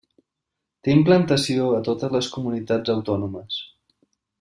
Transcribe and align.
Té 0.87 0.95
implantació 1.01 1.69
a 1.75 1.83
totes 1.91 2.17
les 2.17 2.33
comunitats 2.39 2.97
autònomes. 2.99 3.63